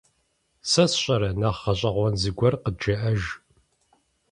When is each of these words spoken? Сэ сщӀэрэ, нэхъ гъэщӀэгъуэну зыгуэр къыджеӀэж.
Сэ 0.69 0.83
сщӀэрэ, 0.91 1.29
нэхъ 1.39 1.59
гъэщӀэгъуэну 1.63 2.19
зыгуэр 2.21 2.55
къыджеӀэж. 2.63 3.21